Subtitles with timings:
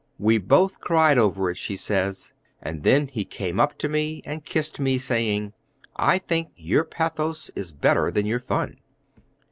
[0.17, 4.43] "We both cried over it," she says, "and then he came up to me and
[4.43, 5.53] kissed me, saying,
[5.95, 8.77] 'I think your pathos is better than your fun!'"